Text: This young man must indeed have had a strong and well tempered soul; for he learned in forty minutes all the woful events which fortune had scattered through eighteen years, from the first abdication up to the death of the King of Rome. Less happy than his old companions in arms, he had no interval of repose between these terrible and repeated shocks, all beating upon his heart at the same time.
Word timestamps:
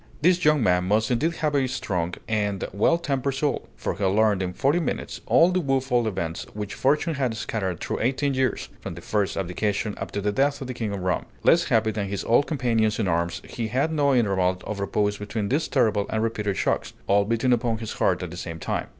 This 0.23 0.43
young 0.43 0.63
man 0.63 0.85
must 0.85 1.11
indeed 1.11 1.33
have 1.35 1.53
had 1.53 1.61
a 1.63 1.67
strong 1.67 2.15
and 2.27 2.67
well 2.73 2.97
tempered 2.97 3.35
soul; 3.35 3.67
for 3.75 3.93
he 3.93 4.03
learned 4.03 4.41
in 4.41 4.51
forty 4.51 4.79
minutes 4.79 5.21
all 5.27 5.51
the 5.51 5.59
woful 5.59 6.07
events 6.07 6.47
which 6.55 6.73
fortune 6.73 7.13
had 7.13 7.37
scattered 7.37 7.79
through 7.79 7.99
eighteen 7.99 8.33
years, 8.33 8.69
from 8.79 8.95
the 8.95 9.01
first 9.01 9.37
abdication 9.37 9.93
up 9.99 10.09
to 10.09 10.19
the 10.19 10.31
death 10.31 10.59
of 10.59 10.65
the 10.65 10.73
King 10.73 10.91
of 10.91 11.01
Rome. 11.01 11.27
Less 11.43 11.65
happy 11.65 11.91
than 11.91 12.07
his 12.09 12.23
old 12.23 12.47
companions 12.47 12.97
in 12.97 13.07
arms, 13.07 13.43
he 13.47 13.67
had 13.67 13.91
no 13.91 14.15
interval 14.15 14.59
of 14.65 14.79
repose 14.79 15.19
between 15.19 15.49
these 15.49 15.67
terrible 15.67 16.07
and 16.09 16.23
repeated 16.23 16.57
shocks, 16.57 16.93
all 17.05 17.23
beating 17.23 17.53
upon 17.53 17.77
his 17.77 17.91
heart 17.91 18.23
at 18.23 18.31
the 18.31 18.37
same 18.37 18.57
time. 18.57 18.87